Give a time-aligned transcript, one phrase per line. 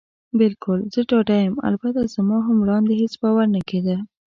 [0.39, 1.55] بلکل، زه ډاډه یم.
[1.69, 3.95] البته زما هم وړاندې هېڅ باور نه کېده.